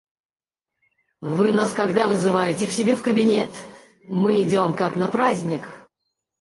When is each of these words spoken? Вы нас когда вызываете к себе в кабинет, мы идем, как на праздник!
Вы 1.21 1.51
нас 1.53 1.73
когда 1.73 2.07
вызываете 2.07 2.65
к 2.65 2.71
себе 2.71 2.95
в 2.95 3.03
кабинет, 3.03 3.51
мы 4.05 4.41
идем, 4.41 4.73
как 4.73 4.95
на 4.95 5.07
праздник! 5.07 5.61